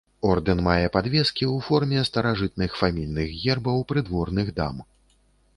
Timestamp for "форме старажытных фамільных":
1.67-3.37